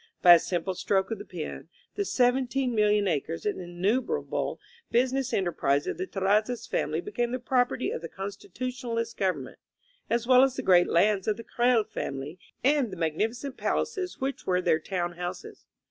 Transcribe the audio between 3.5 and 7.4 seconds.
in numerable business enterprises of the Terrazzas family became the